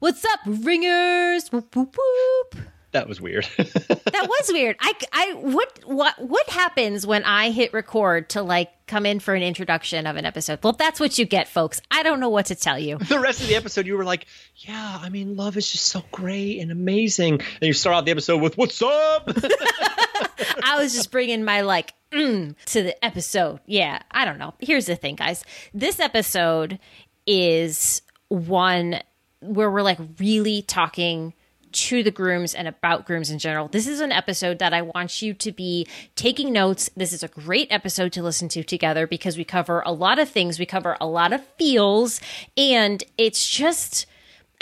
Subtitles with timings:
[0.00, 1.52] What's up, ringers?
[1.52, 2.64] Whoop, whoop, whoop.
[2.92, 3.46] That was weird.
[3.58, 4.76] that was weird.
[4.80, 9.34] I, I, what, what, what happens when I hit record to like come in for
[9.34, 10.60] an introduction of an episode?
[10.62, 11.82] Well, that's what you get, folks.
[11.90, 12.96] I don't know what to tell you.
[12.96, 14.24] the rest of the episode, you were like,
[14.56, 18.10] "Yeah, I mean, love is just so great and amazing." And you start out the
[18.10, 19.28] episode with, "What's up?"
[20.64, 23.60] I was just bringing my like mm, to the episode.
[23.66, 24.54] Yeah, I don't know.
[24.60, 25.44] Here's the thing, guys.
[25.74, 26.78] This episode
[27.26, 29.00] is one
[29.40, 31.34] where we're like really talking
[31.72, 33.68] to the grooms and about grooms in general.
[33.68, 36.90] This is an episode that I want you to be taking notes.
[36.96, 40.28] This is a great episode to listen to together because we cover a lot of
[40.28, 42.20] things, we cover a lot of feels,
[42.56, 44.06] and it's just.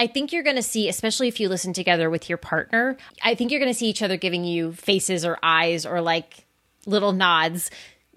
[0.00, 3.34] I think you're going to see, especially if you listen together with your partner, I
[3.34, 6.46] think you're going to see each other giving you faces or eyes or like
[6.86, 7.68] little nods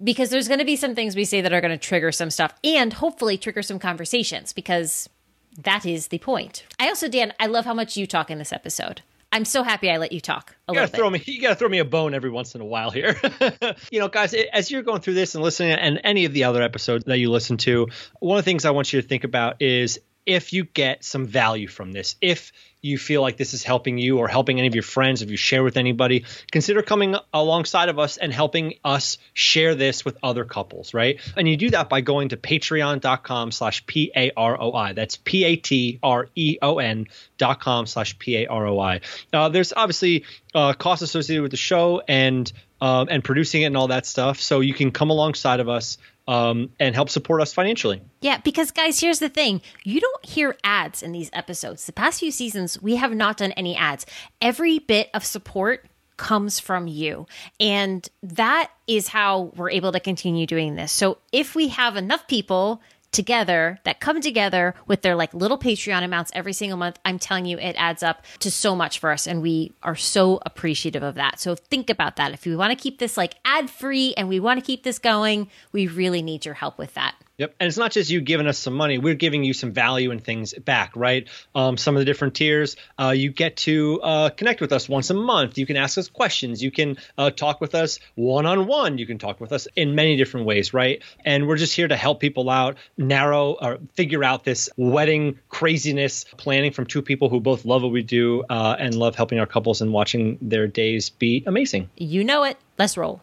[0.04, 2.30] because there's going to be some things we say that are going to trigger some
[2.30, 5.10] stuff and hopefully trigger some conversations because
[5.58, 6.64] that is the point.
[6.80, 9.02] I also, Dan, I love how much you talk in this episode.
[9.34, 11.24] I'm so happy I let you talk a you gotta little throw me.
[11.26, 13.18] You gotta throw me a bone every once in a while here.
[13.92, 16.62] you know, guys, as you're going through this and listening, and any of the other
[16.62, 17.88] episodes that you listen to,
[18.20, 21.26] one of the things I want you to think about is if you get some
[21.26, 24.74] value from this, if you feel like this is helping you or helping any of
[24.74, 29.20] your friends, if you share with anybody, consider coming alongside of us and helping us
[29.34, 31.20] share this with other couples, right?
[31.38, 34.94] And you do that by going to patreon.com slash P-A-R-O-I.
[34.94, 39.02] That's P-A-T-R-E-O-N dot com slash P-A-R-O-I.
[39.32, 43.78] Uh, there's obviously uh, costs associated with the show and um, and producing it and
[43.78, 44.42] all that stuff.
[44.42, 48.02] So you can come alongside of us um, and help support us financially.
[48.22, 49.62] Yeah, because guys, here's the thing.
[49.84, 51.86] You don't hear ads in these episodes.
[51.86, 54.06] The past few seasons, we have not done any ads.
[54.42, 55.86] Every bit of support
[56.18, 57.26] comes from you.
[57.60, 60.92] And that is how we're able to continue doing this.
[60.92, 62.82] So if we have enough people
[63.12, 67.46] together that come together with their like little Patreon amounts every single month, I'm telling
[67.46, 69.28] you, it adds up to so much for us.
[69.28, 71.40] And we are so appreciative of that.
[71.40, 72.34] So think about that.
[72.34, 75.00] If we want to keep this like ad free and we want to keep this
[75.00, 77.16] going, we really need your help with that.
[77.42, 77.56] Yep.
[77.60, 79.00] And it's not just you giving us some money.
[79.00, 81.28] We're giving you some value and things back, right?
[81.56, 85.10] Um, some of the different tiers, uh, you get to uh, connect with us once
[85.10, 85.58] a month.
[85.58, 86.62] You can ask us questions.
[86.62, 89.00] You can uh, talk with us one on one.
[89.00, 91.02] You can talk with us in many different ways, right?
[91.26, 96.26] And we're just here to help people out, narrow or figure out this wedding craziness
[96.38, 99.48] planning from two people who both love what we do uh, and love helping our
[99.48, 101.90] couples and watching their days be amazing.
[101.98, 102.60] You know it.
[102.78, 103.20] Let's roll.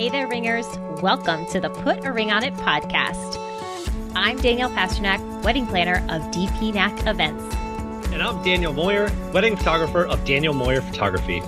[0.00, 0.66] Hey there, ringers.
[1.02, 3.36] Welcome to the Put a Ring on It podcast.
[4.14, 7.54] I'm Danielle Pasternak, wedding planner of DPNAC Events.
[8.06, 11.42] And I'm Daniel Moyer, wedding photographer of Daniel Moyer Photography.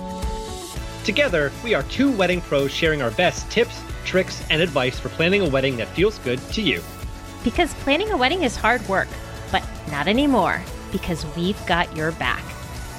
[1.03, 5.41] Together, we are two wedding pros sharing our best tips, tricks, and advice for planning
[5.41, 6.83] a wedding that feels good to you.
[7.43, 9.07] Because planning a wedding is hard work,
[9.51, 10.61] but not anymore,
[10.91, 12.43] because we've got your back.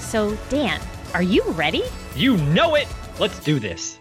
[0.00, 0.80] So, Dan,
[1.14, 1.84] are you ready?
[2.16, 2.88] You know it!
[3.20, 4.00] Let's do this.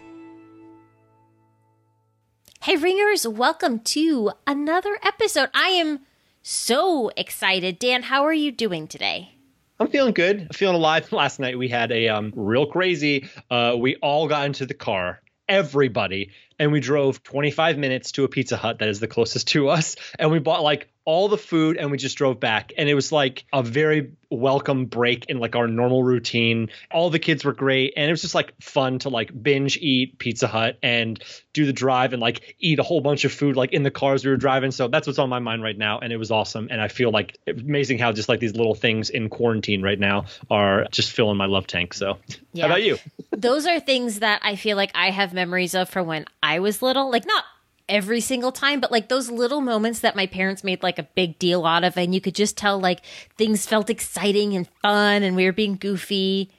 [2.64, 5.50] Hey, ringers, welcome to another episode.
[5.52, 6.00] I am
[6.40, 7.78] so excited.
[7.78, 9.34] Dan, how are you doing today?
[9.78, 10.40] I'm feeling good.
[10.40, 11.12] I'm feeling alive.
[11.12, 13.28] Last night we had a um, real crazy.
[13.50, 18.28] Uh, we all got into the car, everybody, and we drove 25 minutes to a
[18.28, 21.76] Pizza Hut that is the closest to us, and we bought like all the food
[21.76, 22.72] and we just drove back.
[22.78, 26.70] And it was like a very welcome break in like our normal routine.
[26.90, 27.92] All the kids were great.
[27.96, 31.22] And it was just like fun to like binge eat pizza hut and
[31.52, 34.24] do the drive and like eat a whole bunch of food like in the cars
[34.24, 34.70] we were driving.
[34.70, 35.98] So that's what's on my mind right now.
[35.98, 36.68] And it was awesome.
[36.70, 40.24] And i feel like amazing how just like these little things in quarantine right now
[40.50, 41.92] are just filling my love tank.
[41.94, 42.18] So
[42.54, 42.62] Yeah.
[42.64, 42.98] how about you?
[43.30, 46.80] Those are things that I feel like I have memories of from when I was
[46.82, 47.10] little.
[47.10, 47.44] Like, not
[47.88, 51.38] every single time, but like those little moments that my parents made like a big
[51.38, 51.96] deal out of.
[51.96, 53.00] And you could just tell like
[53.36, 56.50] things felt exciting and fun and we were being goofy.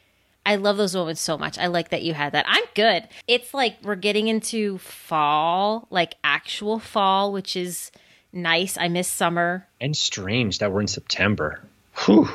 [0.46, 1.58] I love those moments so much.
[1.58, 2.46] I like that you had that.
[2.48, 3.08] I'm good.
[3.28, 7.92] It's like we're getting into fall, like actual fall, which is
[8.32, 8.78] nice.
[8.78, 9.68] I miss summer.
[9.82, 11.62] and strange that we're in september
[12.06, 12.30] Whew.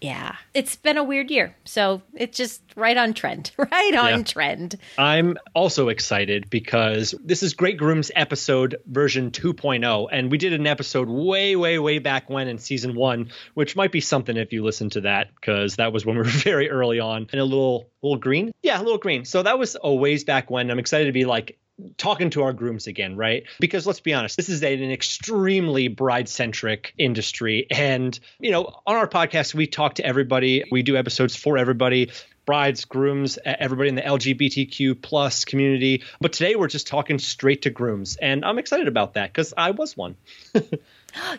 [0.00, 0.36] Yeah.
[0.52, 1.56] It's been a weird year.
[1.64, 3.50] So it's just right on trend.
[3.58, 4.22] Right on Yeah.
[4.22, 4.76] trend.
[4.98, 10.08] I'm also excited because this is Great Grooms episode version 2.0.
[10.12, 13.90] And we did an episode way, way, way back when in season one, which might
[13.92, 17.00] be something if you listen to that, because that was when we were very early
[17.00, 18.52] on and a little, little green.
[18.62, 19.24] Yeah, a little green.
[19.24, 20.70] So that was a ways back when.
[20.70, 21.58] I'm excited to be like,
[21.96, 23.44] talking to our grooms again, right?
[23.60, 27.66] Because let's be honest, this is a, an extremely bride centric industry.
[27.70, 32.10] And, you know, on our podcast, we talk to everybody, we do episodes for everybody
[32.46, 37.70] brides grooms everybody in the lgbtq plus community but today we're just talking straight to
[37.70, 40.14] grooms and i'm excited about that because i was one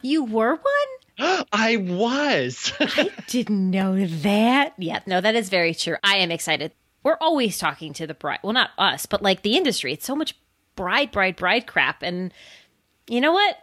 [0.02, 1.46] You were one?
[1.52, 2.72] I was.
[2.80, 4.74] I didn't know that.
[4.78, 5.98] Yeah, no, that is very true.
[6.04, 6.72] I am excited.
[7.08, 8.40] We're always talking to the bride.
[8.44, 9.94] Well, not us, but like the industry.
[9.94, 10.36] It's so much
[10.76, 12.04] bride, bride, bride crap.
[12.04, 12.34] And
[13.08, 13.56] you know what?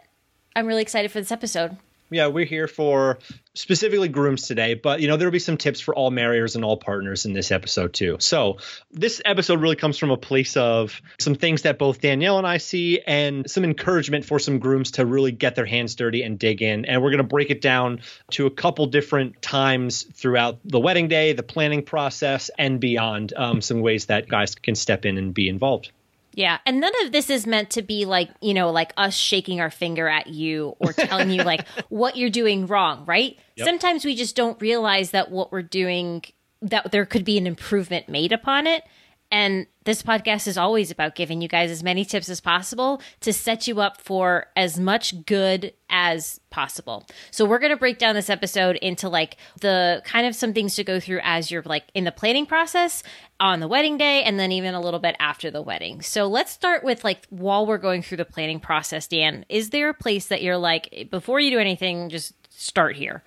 [0.55, 1.77] I'm really excited for this episode
[2.15, 3.19] yeah, we're here for
[3.53, 6.77] specifically grooms today, but you know there'll be some tips for all marriers and all
[6.77, 8.17] partners in this episode too.
[8.19, 8.57] So
[8.91, 12.57] this episode really comes from a place of some things that both Danielle and I
[12.57, 16.61] see, and some encouragement for some grooms to really get their hands dirty and dig
[16.61, 16.85] in.
[16.85, 18.01] And we're going to break it down
[18.31, 23.33] to a couple different times throughout the wedding day, the planning process, and beyond.
[23.35, 25.91] Um, some ways that guys can step in and be involved.
[26.35, 26.59] Yeah.
[26.65, 29.71] And none of this is meant to be like, you know, like us shaking our
[29.71, 33.37] finger at you or telling you like what you're doing wrong, right?
[33.55, 33.65] Yep.
[33.65, 36.23] Sometimes we just don't realize that what we're doing,
[36.61, 38.83] that there could be an improvement made upon it.
[39.31, 43.33] And this podcast is always about giving you guys as many tips as possible to
[43.33, 47.05] set you up for as much good as possible.
[47.31, 50.75] So we're going to break down this episode into like the kind of some things
[50.75, 53.03] to go through as you're like in the planning process
[53.39, 56.01] on the wedding day and then even a little bit after the wedding.
[56.01, 59.89] So let's start with like while we're going through the planning process, Dan, is there
[59.89, 63.23] a place that you're like before you do anything just start here?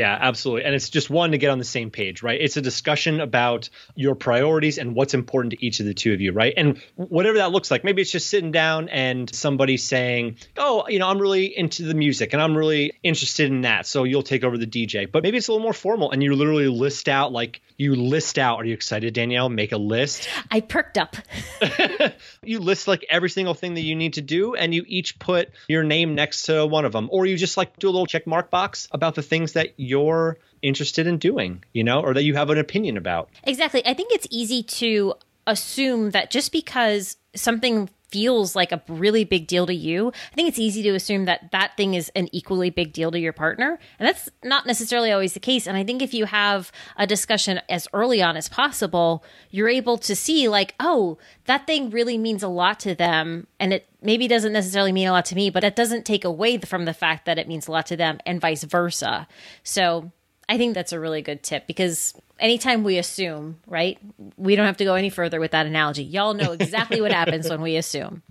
[0.00, 0.64] Yeah, absolutely.
[0.64, 2.40] And it's just one to get on the same page, right?
[2.40, 6.22] It's a discussion about your priorities and what's important to each of the two of
[6.22, 6.54] you, right?
[6.56, 11.00] And whatever that looks like, maybe it's just sitting down and somebody saying, Oh, you
[11.00, 13.84] know, I'm really into the music and I'm really interested in that.
[13.84, 15.10] So you'll take over the DJ.
[15.12, 18.38] But maybe it's a little more formal and you literally list out, like, you list
[18.38, 19.50] out, are you excited, Danielle?
[19.50, 20.30] Make a list.
[20.50, 21.14] I perked up.
[22.42, 25.50] you list like every single thing that you need to do and you each put
[25.68, 27.10] your name next to one of them.
[27.12, 30.38] Or you just like do a little check mark box about the things that you're
[30.62, 33.28] interested in doing, you know, or that you have an opinion about.
[33.44, 33.84] Exactly.
[33.84, 35.14] I think it's easy to
[35.46, 40.48] assume that just because something feels like a really big deal to you, I think
[40.48, 43.78] it's easy to assume that that thing is an equally big deal to your partner.
[43.98, 45.66] And that's not necessarily always the case.
[45.66, 49.98] And I think if you have a discussion as early on as possible, you're able
[49.98, 53.46] to see, like, oh, that thing really means a lot to them.
[53.58, 56.58] And it maybe doesn't necessarily mean a lot to me, but it doesn't take away
[56.58, 59.26] from the fact that it means a lot to them and vice versa.
[59.62, 60.10] So
[60.48, 63.98] I think that's a really good tip because anytime we assume, right?
[64.36, 66.02] We don't have to go any further with that analogy.
[66.02, 68.22] Y'all know exactly what happens when we assume.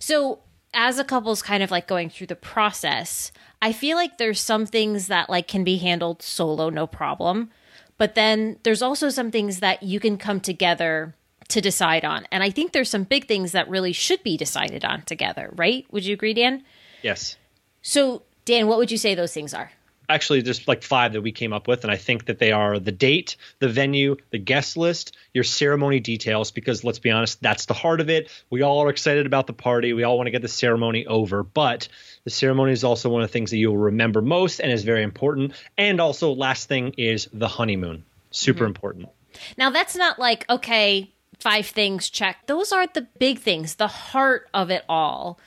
[0.00, 0.40] So,
[0.74, 4.64] as a couple's kind of like going through the process, I feel like there's some
[4.64, 7.50] things that like can be handled solo no problem.
[7.98, 11.14] But then there's also some things that you can come together
[11.48, 12.26] to decide on.
[12.32, 15.86] And I think there's some big things that really should be decided on together, right?
[15.90, 16.64] Would you agree, Dan?
[17.02, 17.36] Yes.
[17.82, 19.70] So, Dan, what would you say those things are?
[20.08, 22.78] Actually just like five that we came up with and i think that they are
[22.78, 27.66] the date the venue the guest list your ceremony details because let's be honest that's
[27.66, 28.30] the heart of it.
[28.50, 29.92] We all are excited about the party.
[29.92, 31.42] We all want to get the ceremony over.
[31.42, 31.88] But
[32.24, 35.02] the ceremony is also one of the things that you'll remember most and is very
[35.02, 35.52] important.
[35.76, 38.04] And also last thing is the honeymoon.
[38.30, 38.66] Super mm-hmm.
[38.66, 39.08] important.
[39.56, 42.46] Now that's not like okay five things check.
[42.46, 45.38] Those aren't the big things the heart of it all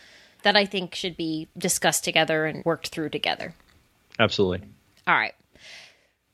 [0.43, 3.55] that i think should be discussed together and worked through together
[4.19, 4.67] Absolutely.
[5.07, 5.35] All right.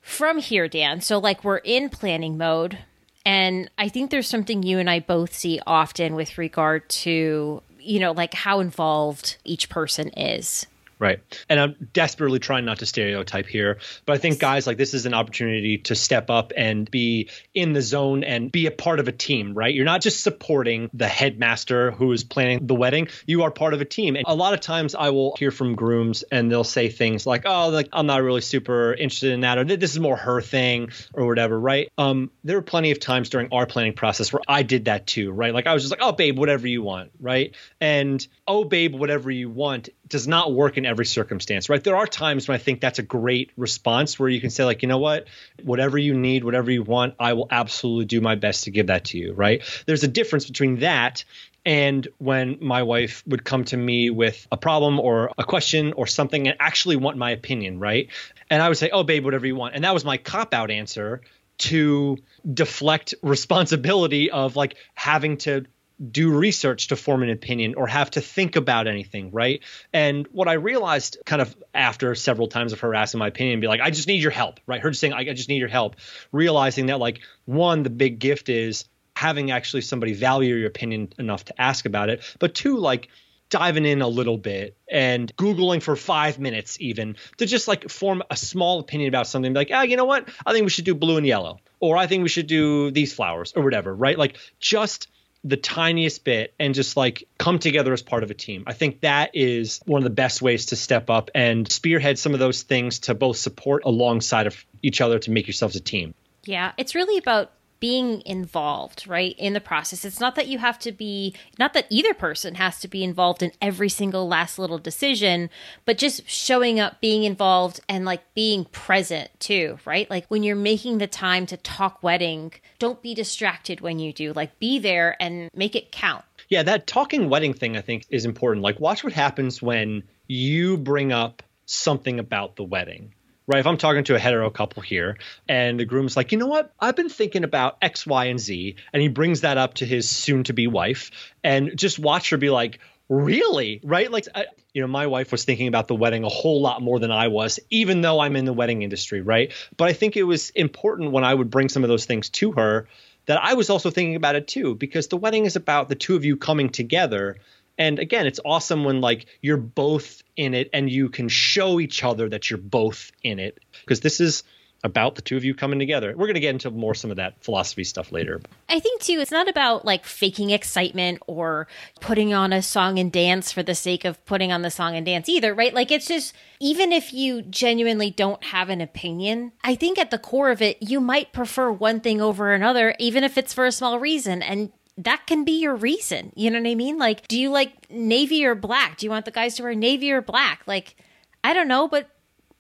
[0.02, 2.78] From here, Dan, so like we're in planning mode.
[3.26, 8.00] And I think there's something you and I both see often with regard to, you
[8.00, 10.66] know, like how involved each person is.
[11.02, 11.20] Right.
[11.50, 15.08] And I'm desperately trying not to stereotype here, but I think guys like this is
[15.08, 19.08] an opportunity to step up and be in the zone and be a part of
[19.08, 19.74] a team, right?
[19.74, 23.08] You're not just supporting the headmaster who is planning the wedding.
[23.26, 24.16] You are part of a team.
[24.16, 27.48] And a lot of times I will hear from grooms and they'll say things like,
[27.48, 30.92] "Oh, like I'm not really super interested in that or this is more her thing
[31.14, 31.92] or whatever," right?
[31.98, 35.32] Um there were plenty of times during our planning process where I did that too,
[35.32, 35.52] right?
[35.52, 37.56] Like I was just like, "Oh, babe, whatever you want," right?
[37.80, 41.84] And "Oh, babe, whatever you want" does not work in every circumstance, right?
[41.84, 44.82] There are times when I think that's a great response where you can say, like,
[44.82, 45.28] you know what,
[45.64, 49.06] whatever you need, whatever you want, I will absolutely do my best to give that
[49.06, 49.64] to you, right?
[49.88, 51.24] There's a difference between that
[51.66, 56.08] and when my wife would come to me with a problem or a question or
[56.08, 58.10] something and actually want my opinion, right?
[58.50, 59.76] And I would say, oh, babe, whatever you want.
[59.76, 61.22] And that was my cop out answer
[61.60, 62.18] to
[62.52, 65.66] deflect responsibility of like having to
[66.10, 69.62] do research to form an opinion or have to think about anything, right?
[69.94, 73.68] And what I realized kind of after several times of her asking my opinion, be
[73.68, 74.82] like, I just need your help, right?
[74.82, 75.98] Her just saying, I just need your help,
[76.32, 81.46] realizing that, like, one, the big gift is having actually somebody value your opinion enough
[81.46, 83.10] to ask about it, but two, like,
[83.52, 88.24] diving in a little bit and googling for five minutes even to just like form
[88.32, 90.96] a small opinion about something like ah you know what i think we should do
[90.96, 94.38] blue and yellow or i think we should do these flowers or whatever right like
[94.62, 95.10] just
[95.44, 98.64] the tiniest bit and just like come together as part of a team.
[98.68, 102.34] I think that is one of the best ways to step up and spearhead some
[102.34, 106.14] of those things to both support alongside of each other to make yourselves a team.
[106.44, 107.52] Yeah, it's really about
[107.82, 110.06] being involved, right, in the process.
[110.06, 113.44] It's not that you have to be, not that either person has to be involved
[113.44, 115.50] in every single last little decision,
[115.84, 120.10] but just showing up, being involved, and like being present too, right?
[120.10, 124.32] Like when you're making the time to talk wedding, don't be distracted when you do.
[124.32, 126.24] Like be there and make it count.
[126.50, 128.64] Yeah, that talking wedding thing I think is important.
[128.64, 133.14] Like watch what happens when you bring up something about the wedding
[133.52, 133.60] right?
[133.60, 135.18] If I'm talking to a hetero couple here
[135.48, 136.72] and the groom's like, you know what?
[136.80, 138.76] I've been thinking about X, Y, and Z.
[138.94, 141.12] And he brings that up to his soon to be wife
[141.44, 142.80] and just watch her be like,
[143.10, 143.82] really?
[143.84, 144.10] Right?
[144.10, 146.98] Like, I, you know, my wife was thinking about the wedding a whole lot more
[147.00, 149.52] than I was, even though I'm in the wedding industry, right?
[149.76, 152.54] But I think it was important when I would bring some of those things to
[152.54, 152.88] her
[153.26, 156.16] that I was also thinking about it too, because the wedding is about the two
[156.16, 157.38] of you coming together
[157.78, 162.04] and again, it's awesome when like you're both in it and you can show each
[162.04, 164.44] other that you're both in it because this is
[164.84, 166.10] about the two of you coming together.
[166.10, 168.42] We're going to get into more some of that philosophy stuff later.
[168.68, 171.68] I think too it's not about like faking excitement or
[172.00, 175.06] putting on a song and dance for the sake of putting on the song and
[175.06, 175.74] dance either, right?
[175.74, 180.18] Like it's just even if you genuinely don't have an opinion, I think at the
[180.18, 183.72] core of it you might prefer one thing over another even if it's for a
[183.72, 184.72] small reason and
[185.04, 186.32] that can be your reason.
[186.36, 186.98] You know what I mean?
[186.98, 188.98] Like, do you like navy or black?
[188.98, 190.62] Do you want the guys to wear navy or black?
[190.66, 190.96] Like,
[191.44, 192.10] I don't know, but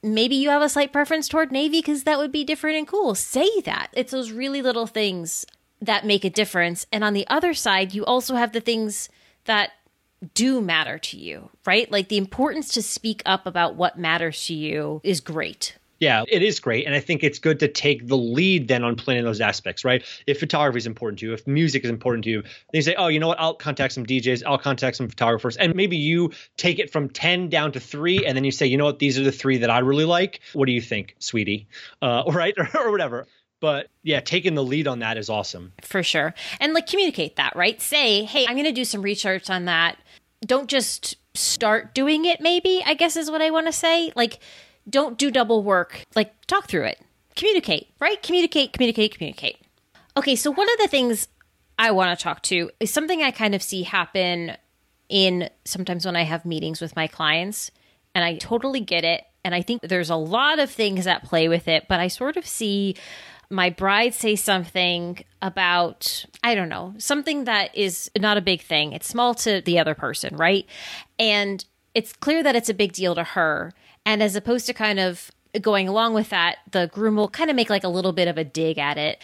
[0.03, 3.15] maybe you have a slight preference toward navy because that would be different and cool.
[3.15, 3.89] Say that.
[3.93, 5.45] It's those really little things
[5.81, 6.85] that make a difference.
[6.91, 9.09] And on the other side, you also have the things
[9.45, 9.71] that
[10.33, 11.91] do matter to you, right?
[11.91, 15.77] Like the importance to speak up about what matters to you is great.
[16.01, 16.87] Yeah, it is great.
[16.87, 20.03] And I think it's good to take the lead then on planning those aspects, right?
[20.25, 22.95] If photography is important to you, if music is important to you, then you say,
[22.95, 23.39] oh, you know what?
[23.39, 25.57] I'll contact some DJs, I'll contact some photographers.
[25.57, 28.25] And maybe you take it from 10 down to three.
[28.25, 28.97] And then you say, you know what?
[28.97, 30.39] These are the three that I really like.
[30.53, 31.67] What do you think, sweetie?
[32.01, 32.55] Uh, right?
[32.57, 33.27] or, whatever
[33.61, 37.55] but yeah taking the lead on that is awesome for sure and like communicate that
[37.55, 39.97] right say hey i'm going to do some research on that
[40.45, 44.39] don't just start doing it maybe i guess is what i want to say like
[44.89, 46.05] don't do double work.
[46.15, 46.99] Like, talk through it.
[47.35, 48.21] Communicate, right?
[48.21, 49.57] Communicate, communicate, communicate.
[50.17, 51.27] Okay, so one of the things
[51.79, 54.57] I want to talk to is something I kind of see happen
[55.07, 57.71] in sometimes when I have meetings with my clients,
[58.13, 59.23] and I totally get it.
[59.43, 62.37] And I think there's a lot of things that play with it, but I sort
[62.37, 62.95] of see
[63.49, 68.93] my bride say something about, I don't know, something that is not a big thing.
[68.93, 70.65] It's small to the other person, right?
[71.17, 73.73] And it's clear that it's a big deal to her.
[74.05, 77.55] And as opposed to kind of going along with that, the groom will kind of
[77.55, 79.21] make like a little bit of a dig at it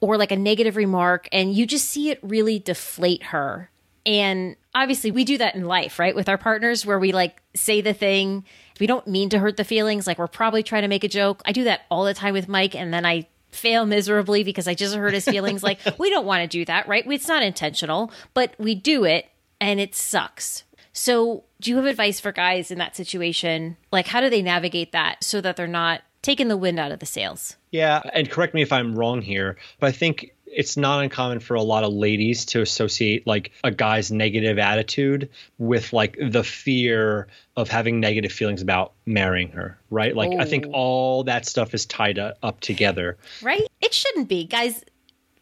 [0.00, 1.28] or like a negative remark.
[1.32, 3.70] And you just see it really deflate her.
[4.06, 6.14] And obviously, we do that in life, right?
[6.14, 8.44] With our partners, where we like say the thing,
[8.80, 10.06] we don't mean to hurt the feelings.
[10.06, 11.42] Like we're probably trying to make a joke.
[11.44, 12.74] I do that all the time with Mike.
[12.74, 15.62] And then I fail miserably because I just hurt his feelings.
[15.62, 17.04] like we don't want to do that, right?
[17.06, 19.28] It's not intentional, but we do it
[19.60, 20.64] and it sucks.
[20.98, 23.76] So do you have advice for guys in that situation?
[23.92, 26.98] Like, how do they navigate that so that they're not taking the wind out of
[26.98, 27.56] the sails?
[27.70, 31.54] Yeah, and correct me if I'm wrong here, but I think it's not uncommon for
[31.54, 37.28] a lot of ladies to associate like a guy's negative attitude with like the fear
[37.54, 40.16] of having negative feelings about marrying her, right?
[40.16, 40.40] Like oh.
[40.40, 43.18] I think all that stuff is tied up together.
[43.40, 43.68] Right?
[43.80, 44.46] It shouldn't be.
[44.46, 44.84] Guys,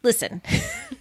[0.03, 0.43] listen.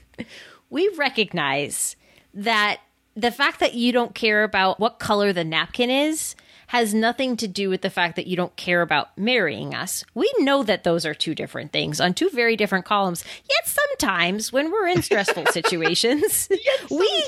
[0.70, 1.94] we recognize
[2.32, 2.80] that
[3.16, 6.36] the fact that you don't care about what color the napkin is
[6.68, 10.04] has nothing to do with the fact that you don't care about marrying us.
[10.14, 13.24] We know that those are two different things on two very different columns.
[13.48, 16.48] Yet sometimes when we're in stressful situations,
[16.90, 17.24] we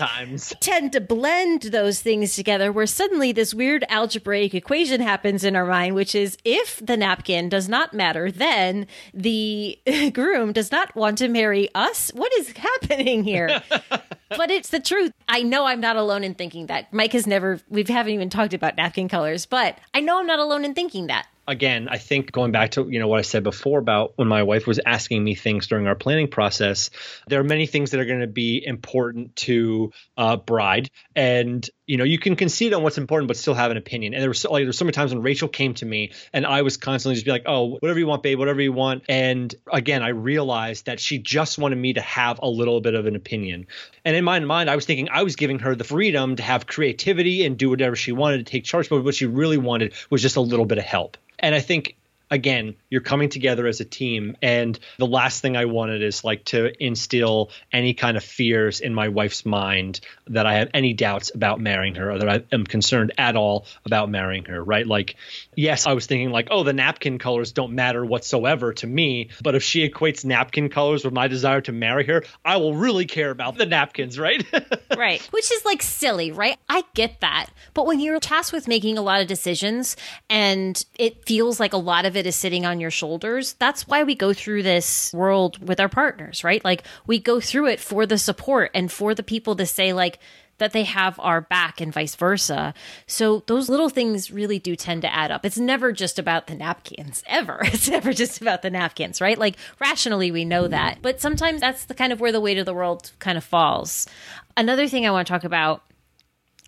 [0.60, 5.66] tend to blend those things together where suddenly this weird algebraic equation happens in our
[5.66, 9.78] mind, which is if the napkin does not matter, then the
[10.12, 12.10] groom does not want to marry us.
[12.14, 13.62] What is happening here?
[14.28, 15.12] But it's the truth.
[15.28, 16.92] I know I'm not alone in thinking that.
[16.92, 20.38] Mike has never, we haven't even talked about napkin colors, but I know I'm not
[20.38, 23.42] alone in thinking that again, I think going back to you know what I said
[23.42, 26.90] before about when my wife was asking me things during our planning process,
[27.26, 31.96] there are many things that are going to be important to uh, bride, and you
[31.96, 34.12] know you can concede on what's important but still have an opinion.
[34.12, 36.46] And there was so, like there's so many times when Rachel came to me and
[36.46, 39.04] I was constantly just be like, oh, whatever you want, babe, whatever you want.
[39.08, 43.06] And again, I realized that she just wanted me to have a little bit of
[43.06, 43.66] an opinion.
[44.04, 46.66] And in my mind, I was thinking I was giving her the freedom to have
[46.66, 50.20] creativity and do whatever she wanted to take charge, but what she really wanted was
[50.20, 51.16] just a little bit of help.
[51.38, 51.96] And I think
[52.30, 54.36] again, you're coming together as a team.
[54.42, 58.94] And the last thing I wanted is like to instill any kind of fears in
[58.94, 62.64] my wife's mind that I have any doubts about marrying her or that I am
[62.64, 64.86] concerned at all about marrying her, right?
[64.86, 65.16] Like,
[65.56, 69.30] yes, I was thinking like, oh, the napkin colors don't matter whatsoever to me.
[69.42, 73.06] But if she equates napkin colors with my desire to marry her, I will really
[73.06, 74.44] care about the napkins, right?
[74.96, 75.22] right.
[75.30, 76.58] Which is like silly, right?
[76.68, 77.46] I get that.
[77.74, 79.96] But when you're tasked with making a lot of decisions
[80.28, 84.02] and it feels like a lot of it is sitting on your shoulders, that's why
[84.04, 86.62] we go through this world with our partners, right?
[86.64, 90.18] Like we go through it for the support and for the people to say, like,
[90.58, 92.74] that they have our back and vice versa.
[93.06, 95.44] So those little things really do tend to add up.
[95.44, 97.60] It's never just about the napkins, ever.
[97.78, 99.38] It's never just about the napkins, right?
[99.38, 100.72] Like rationally, we know mm-hmm.
[100.72, 100.98] that.
[101.00, 104.08] But sometimes that's the kind of where the weight of the world kind of falls.
[104.56, 105.84] Another thing I want to talk about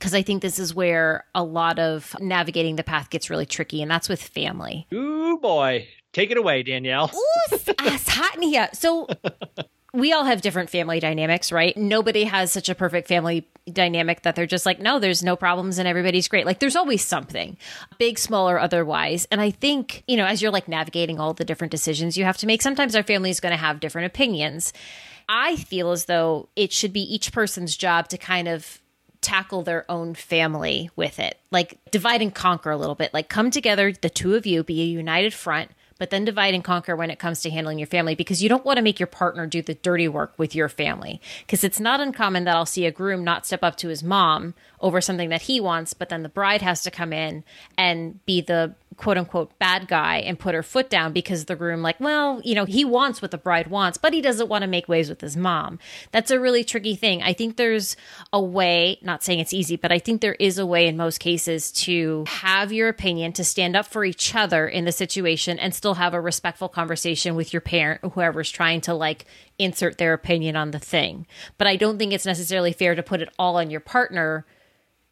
[0.00, 3.82] because I think this is where a lot of navigating the path gets really tricky,
[3.82, 4.86] and that's with family.
[4.92, 5.86] Ooh, boy.
[6.12, 7.10] Take it away, Danielle.
[7.14, 8.68] Ooh, it's hot in here.
[8.72, 9.06] So
[9.92, 11.76] we all have different family dynamics, right?
[11.76, 15.78] Nobody has such a perfect family dynamic that they're just like, no, there's no problems
[15.78, 16.46] and everybody's great.
[16.46, 17.56] Like there's always something,
[17.98, 19.28] big, small, or otherwise.
[19.30, 22.38] And I think, you know, as you're like navigating all the different decisions you have
[22.38, 24.72] to make, sometimes our family is going to have different opinions.
[25.28, 28.80] I feel as though it should be each person's job to kind of
[29.20, 31.38] tackle their own family with it.
[31.50, 33.12] Like divide and conquer a little bit.
[33.12, 36.64] Like come together, the two of you, be a united front, but then divide and
[36.64, 39.06] conquer when it comes to handling your family because you don't want to make your
[39.06, 41.20] partner do the dirty work with your family.
[41.40, 44.54] Because it's not uncommon that I'll see a groom not step up to his mom
[44.80, 47.44] over something that he wants, but then the bride has to come in
[47.76, 51.80] and be the quote unquote bad guy and put her foot down because the groom
[51.80, 54.68] like well you know he wants what the bride wants but he doesn't want to
[54.68, 55.78] make waves with his mom.
[56.12, 57.22] That's a really tricky thing.
[57.22, 57.96] I think there's
[58.32, 61.18] a way not saying it's easy but i think there is a way in most
[61.18, 65.74] cases to have your opinion to stand up for each other in the situation and
[65.74, 69.24] still have a respectful conversation with your parent or whoever's trying to like
[69.58, 71.26] insert their opinion on the thing.
[71.56, 74.44] But i don't think it's necessarily fair to put it all on your partner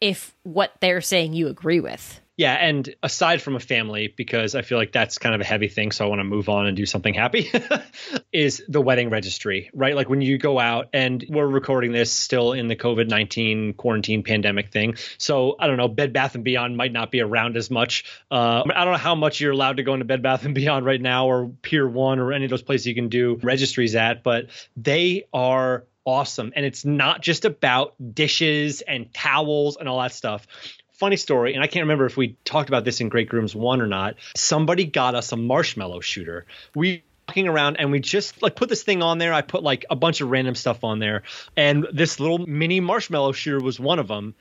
[0.00, 4.62] if what they're saying you agree with yeah, and aside from a family, because I
[4.62, 6.76] feel like that's kind of a heavy thing, so I want to move on and
[6.76, 7.50] do something happy,
[8.32, 9.96] is the wedding registry, right?
[9.96, 14.22] Like when you go out, and we're recording this still in the COVID 19 quarantine
[14.22, 14.94] pandemic thing.
[15.18, 18.04] So I don't know, Bed Bath and Beyond might not be around as much.
[18.30, 20.86] Uh, I don't know how much you're allowed to go into Bed Bath and Beyond
[20.86, 24.22] right now, or Pier 1, or any of those places you can do registries at,
[24.22, 26.52] but they are awesome.
[26.56, 30.46] And it's not just about dishes and towels and all that stuff
[30.94, 33.80] funny story, and I can't remember if we talked about this in Great Grooms One
[33.80, 34.16] or not.
[34.34, 36.44] Somebody got us a marshmallow shooter.
[36.74, 39.34] We walking around and we just like put this thing on there.
[39.34, 41.22] I put like a bunch of random stuff on there,
[41.56, 44.34] and this little mini marshmallow shooter was one of them.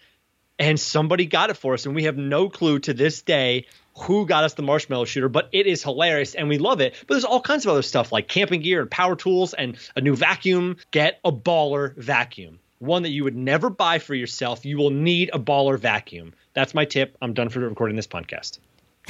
[0.60, 4.26] And somebody got it for us, and we have no clue to this day who
[4.26, 6.94] got us the marshmallow shooter, but it is hilarious and we love it.
[7.08, 10.02] But there's all kinds of other stuff like camping gear and power tools and a
[10.02, 10.78] new vacuum.
[10.92, 14.66] Get a baller vacuum one that you would never buy for yourself.
[14.66, 16.34] You will need a baller vacuum.
[16.54, 17.18] That's my tip.
[17.22, 18.60] I'm done for recording this podcast.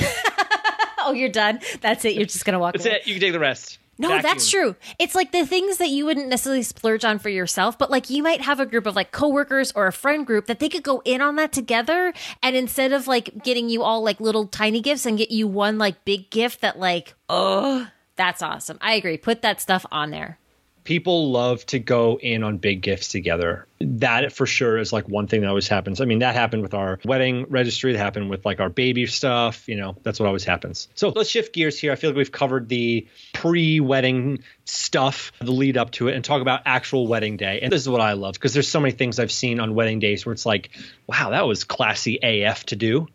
[0.99, 1.59] oh, you're done.
[1.81, 2.15] That's it.
[2.15, 2.73] You're just gonna walk.
[2.73, 2.95] That's away.
[2.95, 3.07] it.
[3.07, 3.79] You can take the rest.
[3.99, 4.23] No, Vacuum.
[4.23, 4.75] that's true.
[4.99, 8.21] It's like the things that you wouldn't necessarily splurge on for yourself, but like you
[8.21, 11.01] might have a group of like coworkers or a friend group that they could go
[11.03, 12.13] in on that together.
[12.43, 15.77] And instead of like getting you all like little tiny gifts and get you one
[15.77, 18.77] like big gift that like, oh, that's awesome.
[18.81, 19.17] I agree.
[19.17, 20.39] Put that stuff on there
[20.87, 23.67] people love to go in on big gifts together.
[23.81, 25.99] That for sure is like one thing that always happens.
[25.99, 29.67] I mean, that happened with our wedding registry, that happened with like our baby stuff,
[29.67, 30.87] you know, that's what always happens.
[30.95, 31.91] So let's shift gears here.
[31.91, 36.23] I feel like we've covered the pre wedding stuff, the lead up to it, and
[36.23, 37.59] talk about actual wedding day.
[37.61, 39.99] And this is what I love because there's so many things I've seen on wedding
[39.99, 40.69] days where it's like,
[41.05, 43.07] wow, that was classy AF to do.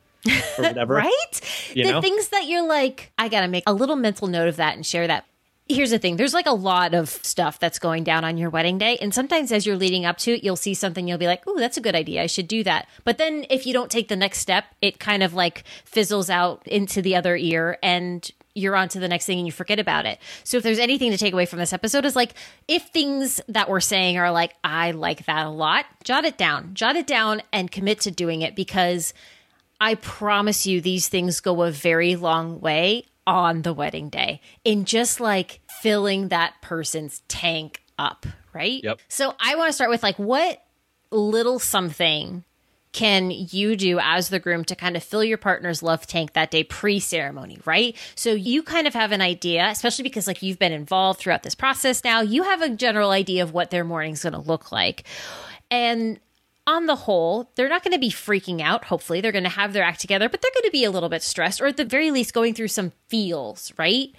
[0.58, 0.94] or whatever.
[0.96, 1.70] right?
[1.74, 2.00] You the know?
[2.02, 4.84] things that you're like, I got to make a little mental note of that and
[4.84, 5.24] share that
[5.68, 8.78] here's the thing there's like a lot of stuff that's going down on your wedding
[8.78, 11.42] day and sometimes as you're leading up to it you'll see something you'll be like
[11.46, 14.08] oh that's a good idea i should do that but then if you don't take
[14.08, 18.76] the next step it kind of like fizzles out into the other ear and you're
[18.76, 20.18] on to the next thing and you forget about it.
[20.44, 22.34] So if there's anything to take away from this episode is like
[22.68, 26.74] if things that we're saying are like I like that a lot, jot it down.
[26.74, 29.14] Jot it down and commit to doing it because
[29.80, 34.84] I promise you these things go a very long way on the wedding day in
[34.84, 38.82] just like filling that person's tank up, right?
[38.82, 39.00] Yep.
[39.08, 40.62] So I want to start with like what
[41.10, 42.44] little something
[42.92, 46.50] can you do as the groom to kind of fill your partner's love tank that
[46.50, 47.96] day pre ceremony, right?
[48.14, 51.54] So you kind of have an idea, especially because like you've been involved throughout this
[51.54, 55.04] process now, you have a general idea of what their morning's going to look like.
[55.70, 56.20] And
[56.66, 58.84] on the whole, they're not going to be freaking out.
[58.84, 61.08] Hopefully, they're going to have their act together, but they're going to be a little
[61.08, 64.14] bit stressed or at the very least going through some feels, right?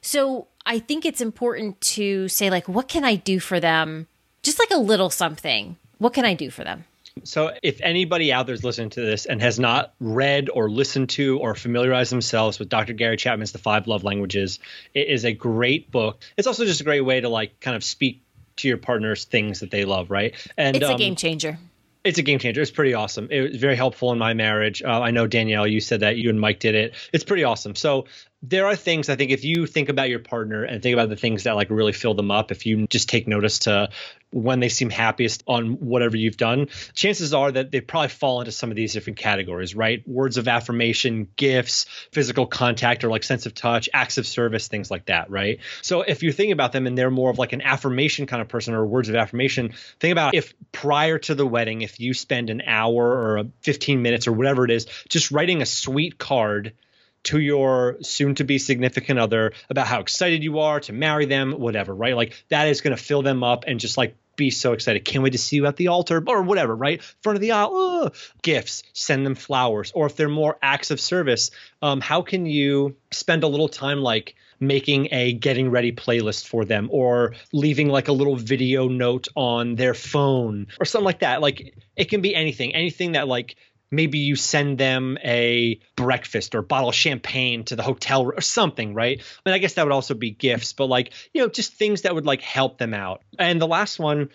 [0.00, 4.06] So, I think it's important to say, like, what can I do for them?
[4.42, 5.76] Just like a little something.
[5.98, 6.84] What can I do for them?
[7.22, 11.10] So, if anybody out there is listening to this and has not read or listened
[11.10, 12.92] to or familiarized themselves with Dr.
[12.92, 14.58] Gary Chapman's The Five Love Languages,
[14.94, 16.20] it is a great book.
[16.36, 18.22] It's also just a great way to like kind of speak
[18.56, 20.34] to your partners things that they love, right?
[20.56, 21.58] And it's a um, game changer.
[22.04, 22.60] It's a game changer.
[22.60, 23.28] It's pretty awesome.
[23.30, 24.82] It was very helpful in my marriage.
[24.82, 26.94] Uh, I know Danielle, you said that you and Mike did it.
[27.14, 27.74] It's pretty awesome.
[27.74, 28.04] So
[28.42, 31.16] there are things I think if you think about your partner and think about the
[31.16, 33.88] things that like really fill them up, if you just take notice to
[34.34, 38.50] when they seem happiest on whatever you've done, chances are that they probably fall into
[38.50, 40.06] some of these different categories, right?
[40.08, 44.90] Words of affirmation, gifts, physical contact or like sense of touch, acts of service, things
[44.90, 45.60] like that, right?
[45.82, 48.48] So if you're thinking about them and they're more of like an affirmation kind of
[48.48, 52.50] person or words of affirmation, think about if prior to the wedding, if you spend
[52.50, 56.72] an hour or 15 minutes or whatever it is, just writing a sweet card
[57.22, 61.52] to your soon to be significant other about how excited you are to marry them,
[61.52, 62.16] whatever, right?
[62.16, 65.04] Like that is going to fill them up and just like be so excited.
[65.04, 67.02] Can't wait to see you at the altar or whatever, right?
[67.22, 68.10] Front of the aisle, oh.
[68.42, 69.92] gifts, send them flowers.
[69.94, 71.50] Or if they're more acts of service,
[71.82, 76.64] um, how can you spend a little time like making a getting ready playlist for
[76.64, 81.40] them or leaving like a little video note on their phone or something like that?
[81.40, 83.56] Like it can be anything, anything that like
[83.90, 88.40] maybe you send them a breakfast or a bottle of champagne to the hotel or
[88.40, 89.20] something, right?
[89.20, 92.02] I mean, I guess that would also be gifts, but like, you know, just things
[92.02, 93.22] that would like help them out.
[93.38, 94.30] And the last one,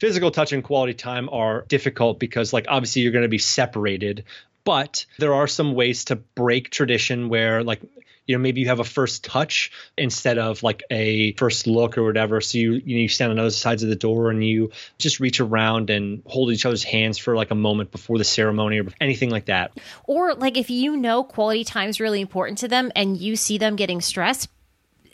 [0.00, 4.24] physical touch and quality time are difficult because like obviously you're going to be separated
[4.64, 7.82] but there are some ways to break tradition where like
[8.26, 12.04] you know maybe you have a first touch instead of like a first look or
[12.04, 12.40] whatever.
[12.40, 15.20] So you you, know, you stand on other sides of the door and you just
[15.20, 18.86] reach around and hold each other's hands for like a moment before the ceremony or
[19.00, 19.72] anything like that.
[20.04, 23.58] Or like if you know quality time is really important to them and you see
[23.58, 24.48] them getting stressed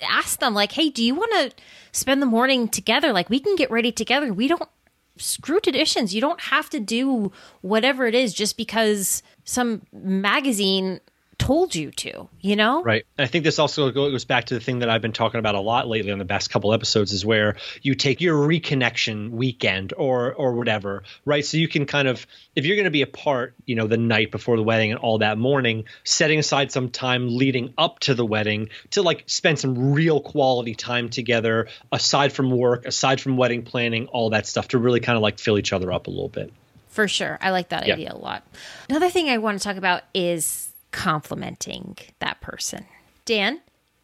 [0.02, 3.12] ask them like hey do you want to spend the morning together?
[3.12, 4.32] Like we can get ready together.
[4.32, 4.68] We don't
[5.16, 6.14] screw traditions.
[6.14, 11.00] You don't have to do whatever it is just because some magazine
[11.40, 12.82] told you to, you know?
[12.82, 13.06] Right.
[13.18, 15.60] I think this also goes back to the thing that I've been talking about a
[15.60, 20.34] lot lately on the past couple episodes is where you take your reconnection weekend or
[20.34, 21.44] or whatever, right?
[21.44, 24.30] So you can kind of if you're going to be apart, you know, the night
[24.30, 28.26] before the wedding and all that morning, setting aside some time leading up to the
[28.26, 33.62] wedding to like spend some real quality time together aside from work, aside from wedding
[33.62, 36.28] planning, all that stuff to really kind of like fill each other up a little
[36.28, 36.52] bit.
[36.88, 37.38] For sure.
[37.40, 37.94] I like that yeah.
[37.94, 38.44] idea a lot.
[38.88, 42.86] Another thing I want to talk about is complimenting that person.
[43.24, 43.60] Dan,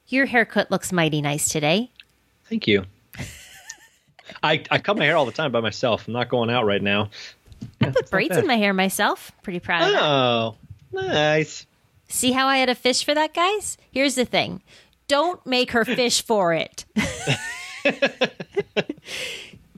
[0.09, 1.91] your haircut looks mighty nice today.
[2.49, 2.85] Thank you.
[4.43, 6.07] I, I cut my hair all the time by myself.
[6.07, 7.11] I'm not going out right now.
[7.81, 9.33] I put braids in my hair myself.
[9.43, 10.03] Pretty proud of that.
[10.03, 10.57] Oh,
[10.93, 11.67] nice.
[12.09, 13.79] See how I had a fish for that, guys?
[13.91, 14.63] Here's the thing
[15.09, 16.85] don't make her fish for it.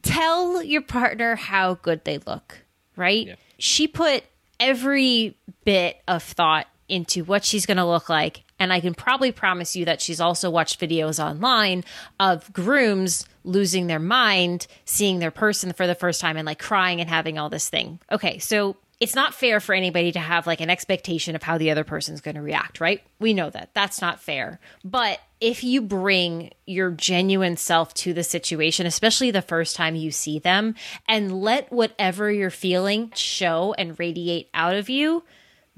[0.02, 2.58] Tell your partner how good they look,
[2.96, 3.26] right?
[3.26, 3.34] Yeah.
[3.58, 4.24] She put
[4.58, 8.44] every bit of thought into what she's going to look like.
[8.58, 11.84] And I can probably promise you that she's also watched videos online
[12.18, 17.00] of grooms losing their mind, seeing their person for the first time and like crying
[17.00, 18.00] and having all this thing.
[18.10, 21.70] Okay, so it's not fair for anybody to have like an expectation of how the
[21.70, 23.00] other person's going to react, right?
[23.20, 23.70] We know that.
[23.72, 24.58] That's not fair.
[24.84, 30.10] But if you bring your genuine self to the situation, especially the first time you
[30.10, 30.74] see them,
[31.06, 35.22] and let whatever you're feeling show and radiate out of you,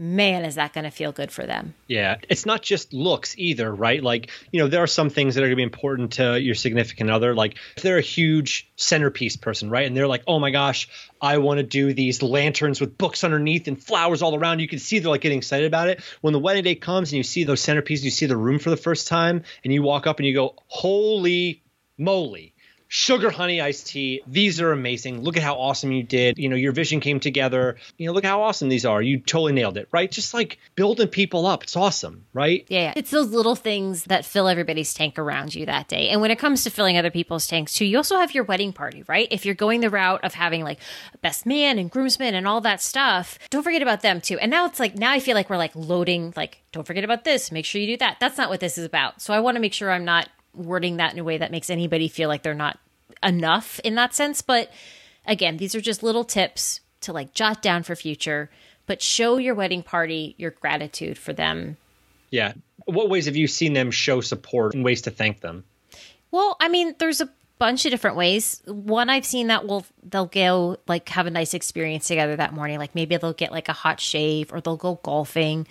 [0.00, 1.74] man, is that going to feel good for them?
[1.86, 2.16] Yeah.
[2.30, 4.02] It's not just looks either, right?
[4.02, 6.54] Like, you know, there are some things that are going to be important to your
[6.54, 7.34] significant other.
[7.34, 9.86] Like, if they're a huge centerpiece person, right?
[9.86, 10.88] And they're like, oh my gosh,
[11.20, 14.60] I want to do these lanterns with books underneath and flowers all around.
[14.60, 16.02] You can see they're like getting excited about it.
[16.22, 18.70] When the wedding day comes and you see those centerpieces, you see the room for
[18.70, 21.62] the first time, and you walk up and you go, holy
[21.98, 22.54] moly
[22.92, 24.20] sugar honey iced tea.
[24.26, 25.22] These are amazing.
[25.22, 26.38] Look at how awesome you did.
[26.38, 27.76] You know, your vision came together.
[27.98, 29.00] You know, look how awesome these are.
[29.00, 30.10] You totally nailed it, right?
[30.10, 31.62] Just like building people up.
[31.62, 32.66] It's awesome, right?
[32.68, 32.92] Yeah.
[32.96, 36.08] It's those little things that fill everybody's tank around you that day.
[36.08, 38.72] And when it comes to filling other people's tanks too, you also have your wedding
[38.72, 39.28] party, right?
[39.30, 40.80] If you're going the route of having like
[41.22, 44.36] best man and groomsmen and all that stuff, don't forget about them too.
[44.40, 47.22] And now it's like, now I feel like we're like loading, like, don't forget about
[47.22, 47.52] this.
[47.52, 48.16] Make sure you do that.
[48.18, 49.22] That's not what this is about.
[49.22, 51.70] So I want to make sure I'm not wording that in a way that makes
[51.70, 52.78] anybody feel like they're not
[53.22, 54.42] enough in that sense.
[54.42, 54.70] But
[55.26, 58.50] again, these are just little tips to like jot down for future,
[58.86, 61.76] but show your wedding party your gratitude for them.
[62.30, 62.52] Yeah.
[62.84, 65.64] What ways have you seen them show support and ways to thank them?
[66.30, 68.62] Well, I mean, there's a bunch of different ways.
[68.64, 72.78] One I've seen that will they'll go like have a nice experience together that morning.
[72.78, 75.66] Like maybe they'll get like a hot shave or they'll go golfing.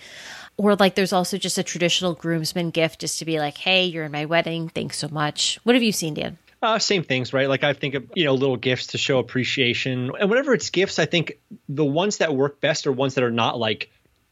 [0.56, 4.04] Or like there's also just a traditional groomsman gift just to be like, "Hey, you're
[4.04, 4.68] in my wedding.
[4.68, 6.38] Thanks so much." What have you seen, Dan?
[6.62, 7.48] Uh, same things, right?
[7.48, 10.98] Like I think of you know little gifts to show appreciation, and whenever it's gifts,
[10.98, 13.90] I think the ones that work best are ones that are not like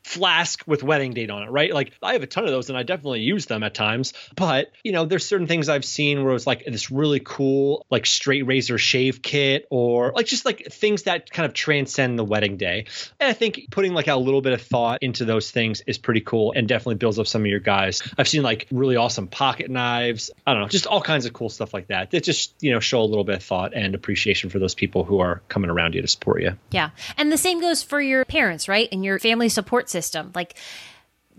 [0.09, 1.73] flask with wedding date on it, right?
[1.73, 4.14] Like I have a ton of those and I definitely use them at times.
[4.35, 8.07] But, you know, there's certain things I've seen where it's like this really cool, like
[8.07, 12.57] straight razor shave kit or like just like things that kind of transcend the wedding
[12.57, 12.87] day.
[13.21, 16.23] And I think putting like a little bit of thought into those things is pretty
[16.23, 18.03] cool and definitely builds up some of your guys.
[18.16, 20.31] I've seen like really awesome pocket knives.
[20.47, 22.81] I don't know, just all kinds of cool stuff like that that just, you know,
[22.81, 25.94] show a little bit of thought and appreciation for those people who are coming around
[25.94, 26.57] you to support you.
[26.71, 26.90] Yeah.
[27.18, 28.88] And the same goes for your parents, right?
[28.90, 30.32] And your family support system system.
[30.34, 30.54] Like,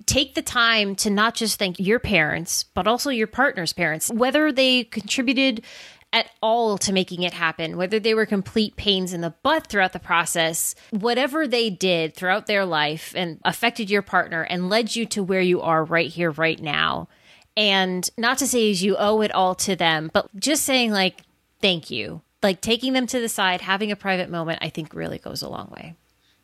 [0.05, 4.51] take the time to not just thank your parents, but also your partner's parents, whether
[4.51, 5.63] they contributed
[6.11, 9.93] at all to making it happen, whether they were complete pains in the butt throughout
[9.93, 15.05] the process, whatever they did throughout their life and affected your partner and led you
[15.05, 17.07] to where you are right here, right now.
[17.55, 21.21] And not to say as you owe it all to them, but just saying, like,
[21.61, 22.21] thank you.
[22.41, 25.49] Like taking them to the side, having a private moment, I think really goes a
[25.49, 25.95] long way.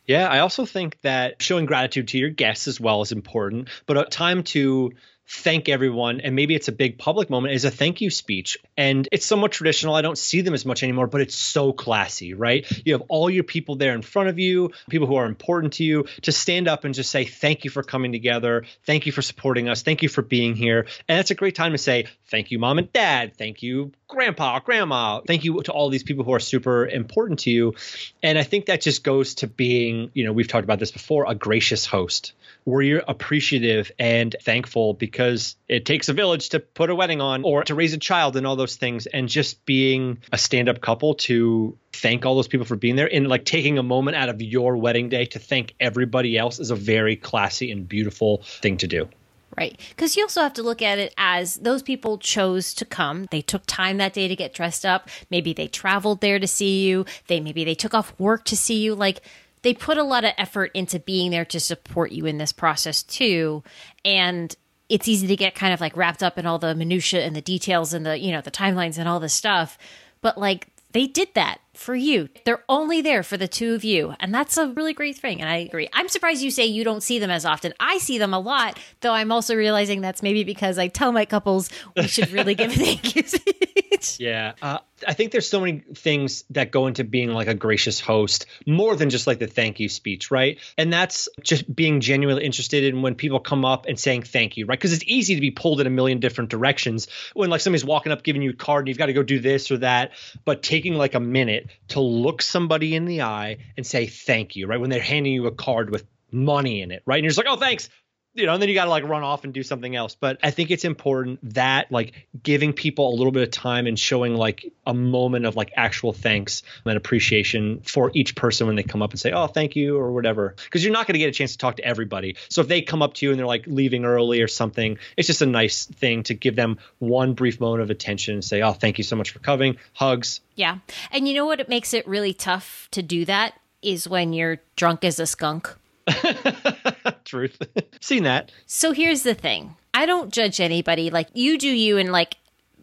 [0.06, 3.96] Yeah, I also think that showing gratitude to your guests as well is important, but
[3.96, 4.92] a time to
[5.28, 8.58] thank everyone and maybe it's a big public moment is a thank you speech.
[8.76, 12.34] And it's somewhat traditional i don't see them as much anymore but it's so classy
[12.34, 12.66] right?
[12.84, 15.84] You have all your people there in front of you people who are important to
[15.84, 18.64] you to stand up and just say thank you for coming together.
[18.84, 19.82] Thank you for supporting us.
[19.82, 20.86] Thank you for being here.
[21.08, 23.36] And that's a great time to say thank you mom and dad.
[23.36, 27.50] Thank you grandpa grandma thank you to all these people who are super important to
[27.50, 27.74] you.
[28.22, 31.26] And i think that just goes to being you know we've talked about this before
[31.28, 32.32] a gracious host.
[32.64, 37.44] Where you're appreciative and thankful because it takes a village to put a wedding on
[37.44, 39.06] or to raise a child and all those things.
[39.06, 43.28] And just being a stand-up couple to thank all those people for being there and
[43.28, 46.74] like taking a moment out of your wedding day to thank everybody else is a
[46.74, 49.08] very classy and beautiful thing to do.
[49.56, 49.78] Right.
[49.90, 53.26] Because you also have to look at it as those people chose to come.
[53.30, 55.08] They took time that day to get dressed up.
[55.30, 57.06] Maybe they traveled there to see you.
[57.28, 58.94] They maybe they took off work to see you.
[58.94, 59.22] Like
[59.62, 63.02] they put a lot of effort into being there to support you in this process
[63.02, 63.62] too.
[64.04, 64.54] And
[64.88, 67.40] it's easy to get kind of like wrapped up in all the minutia and the
[67.40, 69.78] details and the, you know, the timelines and all this stuff.
[70.20, 72.28] But like they did that for you.
[72.44, 74.14] They're only there for the two of you.
[74.20, 75.40] And that's a really great thing.
[75.40, 75.88] And I agree.
[75.92, 77.74] I'm surprised you say you don't see them as often.
[77.80, 81.24] I see them a lot, though I'm also realizing that's maybe because I tell my
[81.24, 83.36] couples we should really give thank yous.
[84.18, 84.52] yeah.
[84.60, 88.46] Uh, I think there's so many things that go into being like a gracious host,
[88.66, 90.58] more than just like the thank you speech, right?
[90.78, 94.66] And that's just being genuinely interested in when people come up and saying thank you,
[94.66, 94.78] right?
[94.78, 98.12] Because it's easy to be pulled in a million different directions when like somebody's walking
[98.12, 100.12] up giving you a card and you've got to go do this or that,
[100.44, 104.66] but taking like a minute to look somebody in the eye and say thank you,
[104.66, 104.80] right?
[104.80, 107.16] When they're handing you a card with money in it, right?
[107.16, 107.88] And you're just like, oh, thanks
[108.36, 110.14] you know, and then you got to like run off and do something else.
[110.14, 113.98] But I think it's important that like giving people a little bit of time and
[113.98, 118.82] showing like a moment of like actual thanks and appreciation for each person when they
[118.82, 120.54] come up and say, oh, thank you or whatever.
[120.64, 122.36] Because you're not going to get a chance to talk to everybody.
[122.48, 125.26] So if they come up to you and they're like leaving early or something, it's
[125.26, 128.72] just a nice thing to give them one brief moment of attention and say, oh,
[128.72, 129.76] thank you so much for coming.
[129.94, 130.40] Hugs.
[130.54, 130.78] Yeah.
[131.10, 131.60] And you know what?
[131.60, 135.74] It makes it really tough to do that is when you're drunk as a skunk.
[137.24, 137.62] Truth.
[138.00, 138.52] Seen that.
[138.66, 141.10] So here's the thing I don't judge anybody.
[141.10, 142.36] Like, you do you, and like,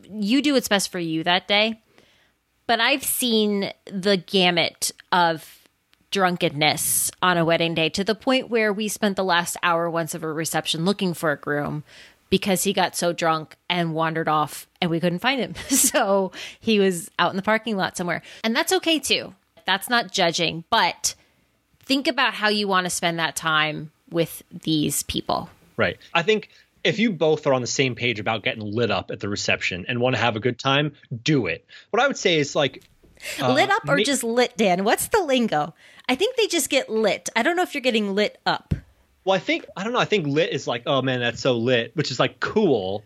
[0.10, 1.82] you do what's best for you that day.
[2.66, 5.60] But I've seen the gamut of
[6.12, 10.14] drunkenness on a wedding day to the point where we spent the last hour once
[10.14, 11.84] of a reception looking for a groom
[12.30, 15.56] because he got so drunk and wandered off and we couldn't find him.
[15.70, 18.22] so he was out in the parking lot somewhere.
[18.44, 19.34] And that's okay too.
[19.66, 21.16] That's not judging, but
[21.86, 25.50] think about how you want to spend that time with these people.
[25.78, 25.98] Right.
[26.14, 26.50] I think
[26.84, 29.86] if you both are on the same page about getting lit up at the reception
[29.88, 30.94] and want to have a good time,
[31.24, 31.66] do it.
[31.90, 32.84] What I would say is like
[33.42, 34.84] uh, lit up or just lit, Dan?
[34.84, 35.74] What's the lingo?
[36.08, 37.30] I think they just get lit.
[37.36, 38.74] I don't know if you're getting lit up.
[39.26, 40.00] Well, I think I don't know.
[40.00, 43.04] I think lit is like, oh man, that's so lit, which is like cool.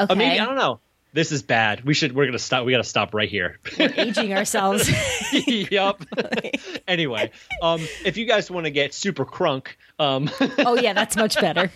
[0.00, 0.12] Okay.
[0.12, 0.80] Or maybe I don't know
[1.14, 1.84] this is bad.
[1.84, 2.14] We should.
[2.14, 2.66] We're gonna stop.
[2.66, 3.58] We got to stop right here.
[3.78, 4.90] We're aging ourselves.
[5.46, 6.02] yep.
[6.88, 7.30] anyway,
[7.62, 9.68] um, if you guys want to get super crunk,
[10.00, 11.70] um, oh yeah, that's much better.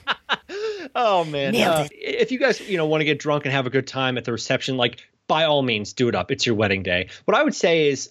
[0.94, 3.70] oh man, uh, if you guys you know want to get drunk and have a
[3.70, 4.98] good time at the reception, like
[5.28, 6.32] by all means, do it up.
[6.32, 7.08] It's your wedding day.
[7.24, 8.10] What I would say is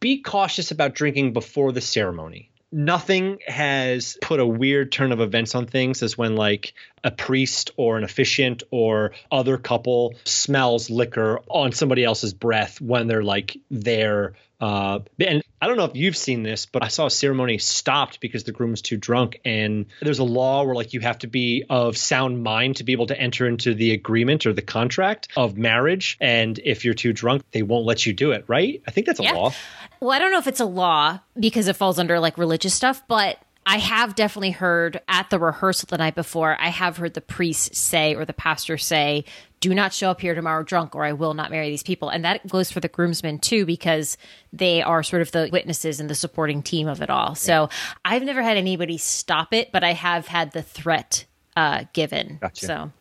[0.00, 5.54] be cautious about drinking before the ceremony nothing has put a weird turn of events
[5.54, 6.74] on things as when like
[7.04, 13.06] a priest or an officiant or other couple smells liquor on somebody else's breath when
[13.06, 17.06] they're like there uh, and I don't know if you've seen this, but I saw
[17.06, 19.40] a ceremony stopped because the groom was too drunk.
[19.44, 22.92] And there's a law where like you have to be of sound mind to be
[22.92, 26.16] able to enter into the agreement or the contract of marriage.
[26.20, 28.82] And if you're too drunk, they won't let you do it, right?
[28.86, 29.32] I think that's a Yeah.
[29.32, 29.52] law.
[30.00, 33.02] Well, I don't know if it's a law because it falls under like religious stuff,
[33.08, 37.20] but I have definitely heard at the rehearsal the night before, I have heard the
[37.20, 39.24] priest say or the pastor say,
[39.60, 42.10] do not show up here tomorrow drunk or I will not marry these people.
[42.10, 44.18] And that goes for the groomsmen too, because
[44.52, 47.34] they are sort of the witnesses and the supporting team of it all.
[47.34, 47.70] So
[48.04, 51.24] I've never had anybody stop it, but I have had the threat
[51.56, 52.38] uh, given.
[52.42, 52.66] Gotcha.
[52.66, 52.92] So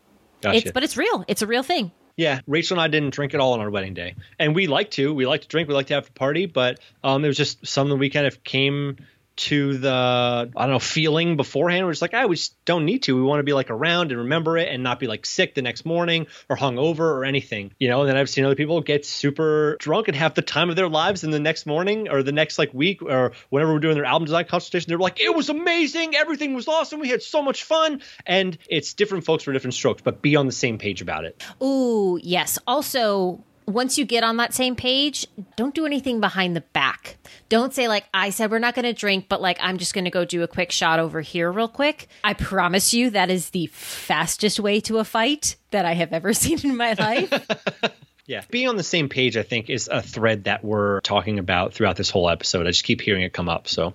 [0.41, 0.57] Gotcha.
[0.57, 1.25] it's, but it's real.
[1.27, 1.91] It's a real thing.
[2.15, 4.91] Yeah, Rachel and I didn't drink at all on our wedding day, and we like
[4.91, 5.11] to.
[5.11, 5.67] We like to drink.
[5.67, 8.43] We like to have a party, but um, it was just something we kind of
[8.43, 8.97] came
[9.35, 11.85] to the I don't know feeling beforehand.
[11.85, 13.15] We're just like, ah, we just don't need to.
[13.15, 15.61] We want to be like around and remember it, and not be like sick the
[15.61, 18.01] next morning or hungover or anything, you know.
[18.01, 20.89] And then I've seen other people get super drunk and have the time of their
[20.89, 24.05] lives, and the next morning or the next like week or whenever we're doing their
[24.05, 27.63] album design consultation, they're like, it was amazing, everything was awesome, we had so much
[27.63, 31.25] fun, and it's different folks for different strokes, but be on the same page about
[31.25, 31.43] it.
[31.61, 32.59] Ooh, yes.
[32.67, 37.17] Also, once you get on that same page, don't do anything behind the back.
[37.49, 40.05] Don't say, like, I said we're not going to drink, but like, I'm just going
[40.05, 42.07] to go do a quick shot over here, real quick.
[42.23, 46.33] I promise you that is the fastest way to a fight that I have ever
[46.33, 47.31] seen in my life.
[48.25, 48.41] Yeah.
[48.49, 51.97] Being on the same page, I think, is a thread that we're talking about throughout
[51.97, 52.65] this whole episode.
[52.67, 53.67] I just keep hearing it come up.
[53.67, 53.93] So,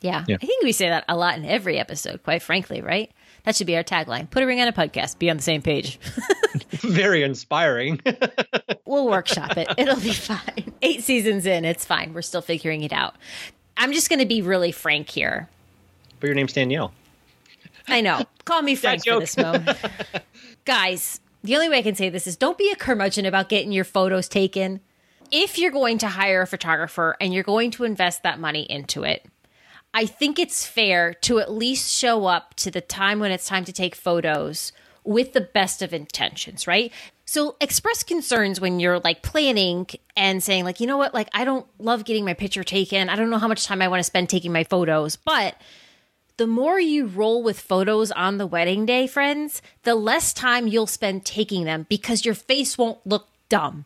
[0.00, 0.24] yeah.
[0.26, 0.36] Yeah.
[0.42, 3.10] I think we say that a lot in every episode, quite frankly, right?
[3.44, 4.28] That should be our tagline.
[4.28, 5.98] Put a ring on a podcast, be on the same page.
[6.70, 8.00] very inspiring.
[8.88, 9.68] We'll workshop it.
[9.78, 10.72] It'll be fine.
[10.80, 12.14] Eight seasons in, it's fine.
[12.14, 13.14] We're still figuring it out.
[13.76, 15.48] I'm just going to be really frank here.
[16.20, 16.92] but your name's Danielle.
[17.86, 18.22] I know.
[18.46, 19.76] Call me Frank for this moment.
[20.64, 23.72] Guys, the only way I can say this is don't be a curmudgeon about getting
[23.72, 24.80] your photos taken.
[25.30, 29.04] If you're going to hire a photographer and you're going to invest that money into
[29.04, 29.26] it,
[29.92, 33.66] I think it's fair to at least show up to the time when it's time
[33.66, 34.72] to take photos
[35.04, 36.90] with the best of intentions, right?
[37.28, 39.86] So express concerns when you're like planning
[40.16, 43.10] and saying like, you know what, like I don't love getting my picture taken.
[43.10, 45.54] I don't know how much time I want to spend taking my photos, but
[46.38, 50.86] the more you roll with photos on the wedding day, friends, the less time you'll
[50.86, 53.84] spend taking them because your face won't look dumb.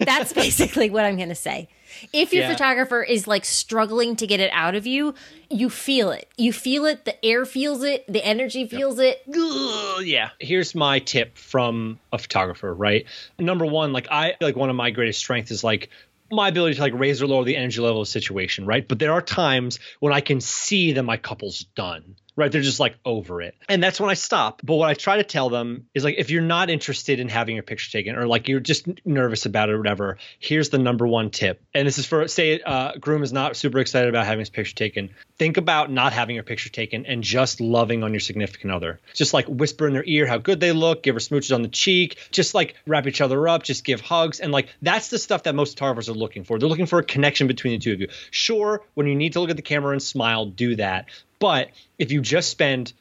[0.00, 1.70] That's basically what I'm going to say.
[2.12, 2.52] If your Yeah.
[2.52, 5.14] photographer is like struggling to get it out of you,
[5.50, 6.28] you feel it.
[6.36, 7.04] You feel it.
[7.04, 8.04] The air feels it.
[8.06, 9.22] The energy feels it.
[9.28, 10.30] Ugh, yeah.
[10.40, 13.06] Here's my tip from a photographer, right?
[13.38, 15.90] Number one, like I feel like one of my greatest strengths is like
[16.30, 18.86] my ability to like raise or lower the energy level of a situation, right?
[18.88, 22.16] But there are times when I can see that my couple's done.
[22.36, 22.50] Right.
[22.50, 23.54] They're just like over it.
[23.68, 24.60] And that's when I stop.
[24.64, 27.54] But what I try to tell them is like, if you're not interested in having
[27.54, 31.06] your picture taken or like you're just nervous about it or whatever, here's the number
[31.06, 31.62] one tip.
[31.74, 34.74] And this is for, say, uh, groom is not super excited about having his picture
[34.74, 35.10] taken.
[35.38, 38.98] Think about not having your picture taken and just loving on your significant other.
[39.12, 41.68] Just like whisper in their ear how good they look, give her smooches on the
[41.68, 44.40] cheek, just like wrap each other up, just give hugs.
[44.40, 46.58] And like, that's the stuff that most photographers are looking for.
[46.58, 48.08] They're looking for a connection between the two of you.
[48.32, 51.06] Sure, when you need to look at the camera and smile, do that.
[51.44, 52.94] But if you just spend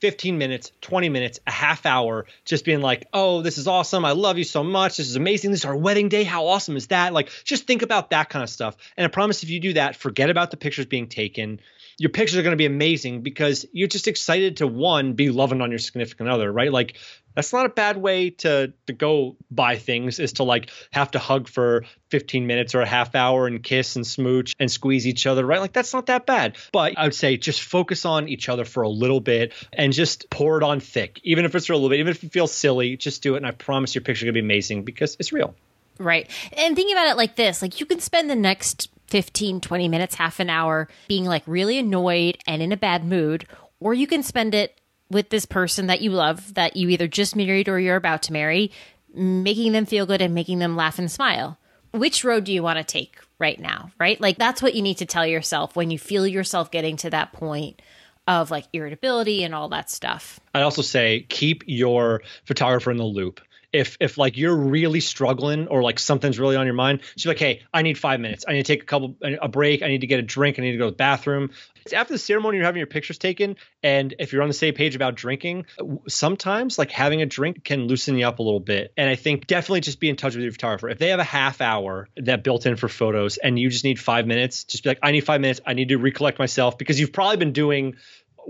[0.00, 4.06] 15 minutes, 20 minutes, a half hour just being like, oh, this is awesome.
[4.06, 4.96] I love you so much.
[4.96, 5.50] This is amazing.
[5.50, 6.24] This is our wedding day.
[6.24, 7.12] How awesome is that?
[7.12, 8.78] Like, just think about that kind of stuff.
[8.96, 11.60] And I promise if you do that, forget about the pictures being taken.
[12.00, 15.60] Your pictures are going to be amazing because you're just excited to one, be loving
[15.60, 16.72] on your significant other, right?
[16.72, 16.96] Like,
[17.34, 21.18] that's not a bad way to to go buy things is to like have to
[21.18, 25.26] hug for 15 minutes or a half hour and kiss and smooch and squeeze each
[25.26, 25.60] other right?
[25.60, 26.56] Like that's not that bad.
[26.72, 30.28] But i would say just focus on each other for a little bit and just
[30.30, 31.20] pour it on thick.
[31.22, 33.38] Even if it's for a little bit even if it feels silly just do it.
[33.38, 35.54] And i promise your picture going to be amazing because it's real.
[35.98, 36.28] Right.
[36.56, 40.14] And thinking about it like this like, you can spend the next 15, 20 minutes,
[40.14, 43.46] half an hour being like really annoyed and in a bad mood,
[43.80, 47.36] or you can spend it with this person that you love, that you either just
[47.36, 48.70] married or you're about to marry,
[49.12, 51.58] making them feel good and making them laugh and smile.
[51.92, 53.90] Which road do you want to take right now?
[53.98, 54.20] Right.
[54.20, 57.32] Like, that's what you need to tell yourself when you feel yourself getting to that
[57.32, 57.82] point
[58.28, 60.38] of like irritability and all that stuff.
[60.54, 63.40] I'd also say keep your photographer in the loop.
[63.72, 67.38] If if like you're really struggling or like something's really on your mind, she's like,
[67.38, 68.44] hey, I need five minutes.
[68.48, 69.82] I need to take a couple a break.
[69.82, 70.58] I need to get a drink.
[70.58, 71.50] I need to go to the bathroom.
[71.84, 74.74] It's after the ceremony, you're having your pictures taken, and if you're on the same
[74.74, 75.64] page about drinking,
[76.08, 78.92] sometimes like having a drink can loosen you up a little bit.
[78.96, 80.90] And I think definitely just be in touch with your photographer.
[80.90, 83.98] If they have a half hour that built in for photos, and you just need
[83.98, 85.60] five minutes, just be like, I need five minutes.
[85.66, 87.96] I need to recollect myself because you've probably been doing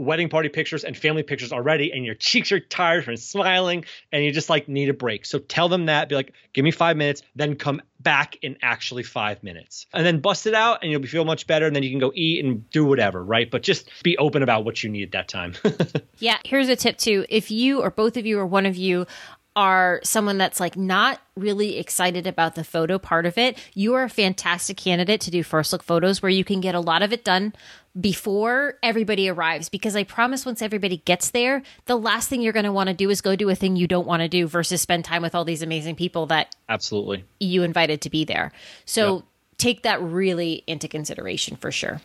[0.00, 4.24] wedding party pictures and family pictures already, and your cheeks are tired from smiling, and
[4.24, 5.26] you just like need a break.
[5.26, 6.08] So tell them that.
[6.08, 10.20] Be like, give me five minutes, then come back in actually five minutes, and then
[10.20, 11.66] bust it out, and you'll feel much better.
[11.66, 13.50] And then you can go eat and do whatever, right?
[13.50, 15.54] But just be open about what you need at that time.
[16.18, 16.38] yeah.
[16.44, 19.06] Here's a tip too: if you or both of you or one of you
[19.56, 24.04] are someone that's like not really excited about the photo part of it, you are
[24.04, 27.12] a fantastic candidate to do first look photos where you can get a lot of
[27.12, 27.52] it done
[27.98, 32.64] before everybody arrives because I promise once everybody gets there, the last thing you're going
[32.64, 34.80] to want to do is go do a thing you don't want to do versus
[34.80, 38.52] spend time with all these amazing people that absolutely you invited to be there.
[38.84, 39.24] So yep.
[39.58, 42.00] take that really into consideration for sure.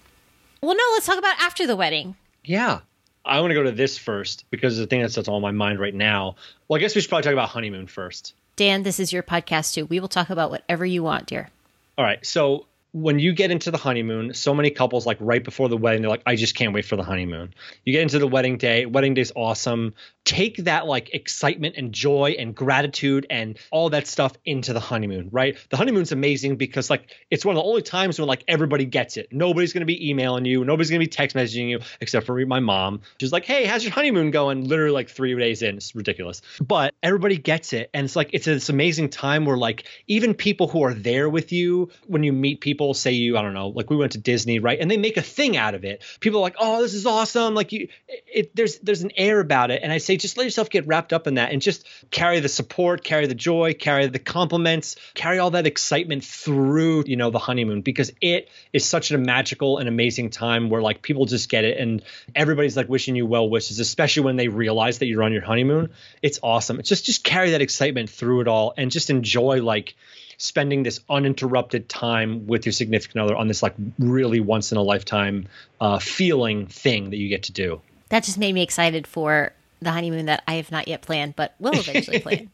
[0.62, 2.16] Well, no, let's talk about after the wedding.
[2.44, 2.80] Yeah.
[3.26, 5.80] I want to go to this first because the thing that's, that's on my mind
[5.80, 6.36] right now.
[6.68, 8.34] Well, I guess we should probably talk about honeymoon first.
[8.56, 9.86] Dan, this is your podcast too.
[9.86, 11.50] We will talk about whatever you want, dear.
[11.98, 12.24] All right.
[12.26, 16.02] So when you get into the honeymoon, so many couples like right before the wedding,
[16.02, 17.54] they're like, I just can't wait for the honeymoon.
[17.84, 19.96] You get into the wedding day, wedding day's awesome.
[20.24, 25.28] Take that like excitement and joy and gratitude and all that stuff into the honeymoon,
[25.34, 25.58] right?
[25.72, 29.18] The honeymoon's amazing because like it's one of the only times when like everybody gets
[29.18, 29.28] it.
[29.30, 32.62] Nobody's gonna be emailing you, nobody's gonna be text messaging you, except for me, my
[32.62, 33.02] mom.
[33.20, 34.70] She's like, Hey, how's your honeymoon going?
[34.70, 35.76] Literally like three days in.
[35.76, 36.42] It's ridiculous.
[36.62, 37.90] But everybody gets it.
[37.94, 41.52] And it's like it's this amazing time where like even people who are there with
[41.52, 44.20] you when you meet people people say you, I don't know, like we went to
[44.20, 44.80] Disney, right?
[44.80, 46.04] And they make a thing out of it.
[46.20, 49.72] People are like, "Oh, this is awesome!" Like you, it, there's there's an air about
[49.72, 52.42] it, and I say just let yourself get wrapped up in that, and just carry
[52.42, 57.32] the support, carry the joy, carry the compliments, carry all that excitement through, you know,
[57.32, 61.50] the honeymoon because it is such a magical and amazing time where like people just
[61.50, 62.04] get it, and
[62.36, 65.90] everybody's like wishing you well wishes, especially when they realize that you're on your honeymoon.
[66.22, 66.80] It's awesome.
[66.80, 69.96] It's just just carry that excitement through it all, and just enjoy like
[70.38, 74.82] spending this uninterrupted time with your significant other on this like really once in a
[74.82, 75.48] lifetime
[75.80, 77.82] uh, feeling thing that you get to do.
[78.10, 81.56] That just made me excited for the honeymoon that I have not yet planned, but
[81.60, 82.50] will eventually plan.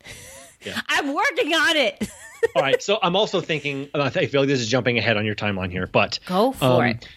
[0.64, 0.80] yeah.
[0.88, 2.10] I'm working on it.
[2.56, 2.82] All right.
[2.82, 5.88] So I'm also thinking, I feel like this is jumping ahead on your timeline here,
[5.88, 7.08] but go for um, it.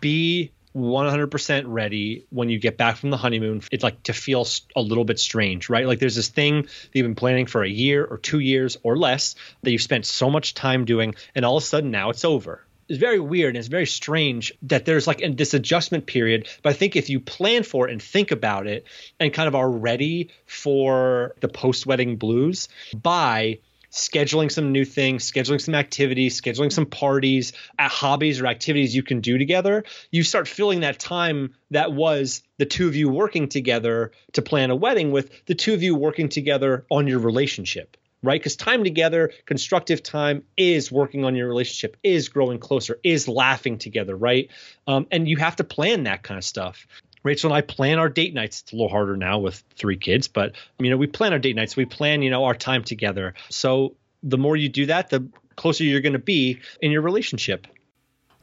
[0.00, 3.62] Be 100% ready when you get back from the honeymoon.
[3.72, 4.46] It's like to feel
[4.76, 5.86] a little bit strange, right?
[5.86, 8.96] Like there's this thing that you've been planning for a year or two years or
[8.96, 12.24] less that you've spent so much time doing, and all of a sudden now it's
[12.24, 12.62] over.
[12.88, 16.46] It's very weird and it's very strange that there's like this adjustment period.
[16.62, 18.84] But I think if you plan for it and think about it
[19.18, 23.58] and kind of are ready for the post wedding blues by
[23.90, 29.02] scheduling some new things, scheduling some activities, scheduling some parties, uh, hobbies or activities you
[29.02, 33.48] can do together, you start filling that time that was the two of you working
[33.48, 37.96] together to plan a wedding with the two of you working together on your relationship.
[38.22, 38.40] Right?
[38.40, 43.78] Because time together, constructive time is working on your relationship, is growing closer, is laughing
[43.78, 44.50] together, right?
[44.86, 46.88] Um, and you have to plan that kind of stuff.
[47.26, 48.62] Rachel and I plan our date nights.
[48.62, 51.56] It's a little harder now with three kids, but you know, we plan our date
[51.56, 51.76] nights.
[51.76, 53.34] We plan, you know, our time together.
[53.50, 57.66] So the more you do that, the closer you're going to be in your relationship.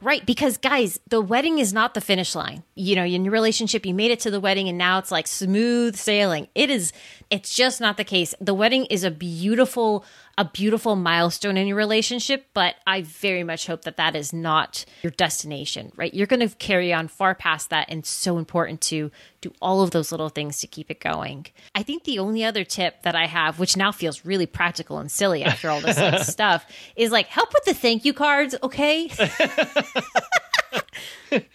[0.00, 2.62] Right, because guys, the wedding is not the finish line.
[2.74, 5.26] You know, in your relationship, you made it to the wedding and now it's like
[5.26, 6.48] smooth sailing.
[6.54, 6.92] It is,
[7.30, 8.34] it's just not the case.
[8.40, 10.04] The wedding is a beautiful
[10.36, 14.84] a beautiful milestone in your relationship, but I very much hope that that is not
[15.02, 16.12] your destination, right?
[16.12, 17.86] You're going to carry on far past that.
[17.88, 19.10] And so important to
[19.40, 21.46] do all of those little things to keep it going.
[21.74, 25.10] I think the only other tip that I have, which now feels really practical and
[25.10, 26.66] silly after all this like, stuff,
[26.96, 29.10] is like help with the thank you cards, okay?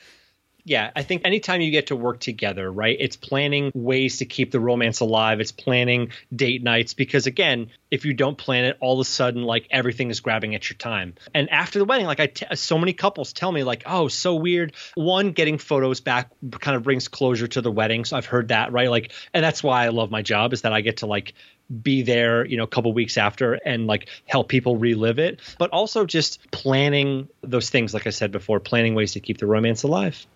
[0.69, 2.95] yeah, I think anytime you get to work together, right?
[2.99, 5.39] It's planning ways to keep the romance alive.
[5.39, 9.41] It's planning date nights because again, if you don't plan it, all of a sudden
[9.41, 11.15] like everything is grabbing at your time.
[11.33, 14.35] And after the wedding, like I, t- so many couples tell me like, oh, so
[14.35, 14.73] weird.
[14.93, 18.05] One, getting photos back kind of brings closure to the wedding.
[18.05, 18.91] So I've heard that, right?
[18.91, 21.33] Like, and that's why I love my job is that I get to like
[21.81, 25.71] be there, you know, a couple weeks after and like help people relive it, but
[25.71, 29.81] also just planning those things, like I said before, planning ways to keep the romance
[29.81, 30.27] alive.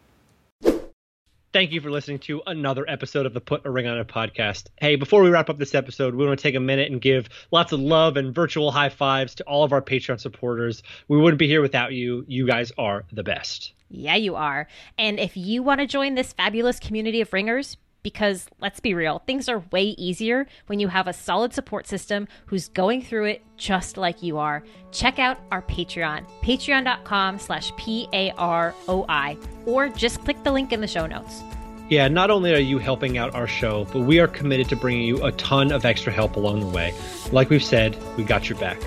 [1.54, 4.70] Thank you for listening to another episode of the Put a Ring on It podcast.
[4.78, 7.30] Hey, before we wrap up this episode, we want to take a minute and give
[7.52, 10.82] lots of love and virtual high fives to all of our Patreon supporters.
[11.10, 12.26] We wouldn't be here without you.
[12.28, 13.74] You guys are the best.
[13.92, 14.68] Yeah, you are.
[14.98, 19.20] And if you want to join this fabulous community of ringers, because let's be real,
[19.26, 23.44] things are way easier when you have a solid support system who's going through it
[23.58, 24.64] just like you are.
[24.92, 31.06] Check out our Patreon, patreon.com slash P-A-R-O-I, or just click the link in the show
[31.06, 31.42] notes.
[31.90, 35.06] Yeah, not only are you helping out our show, but we are committed to bringing
[35.06, 36.94] you a ton of extra help along the way.
[37.32, 38.82] Like we've said, we got your back.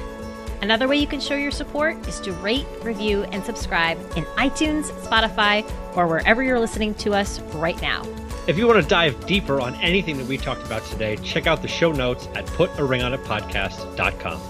[0.63, 4.91] Another way you can show your support is to rate, review, and subscribe in iTunes,
[5.03, 8.03] Spotify, or wherever you're listening to us right now.
[8.47, 11.63] If you want to dive deeper on anything that we talked about today, check out
[11.63, 14.41] the show notes at putaringonitpodcast.com.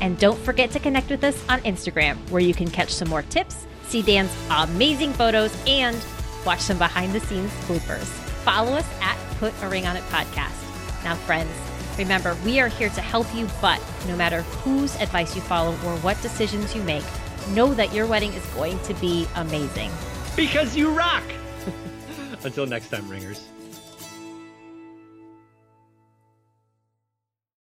[0.00, 3.22] And don't forget to connect with us on Instagram, where you can catch some more
[3.22, 5.96] tips, see Dan's amazing photos, and
[6.44, 8.04] watch some behind the scenes bloopers.
[8.42, 11.04] Follow us at Put a Ring on It Podcast.
[11.04, 11.52] Now, friends,
[11.98, 15.96] remember, we are here to help you, but no matter whose advice you follow or
[15.98, 17.04] what decisions you make,
[17.50, 19.92] know that your wedding is going to be amazing.
[20.34, 21.22] Because you rock!
[22.44, 23.48] Until next time, ringers.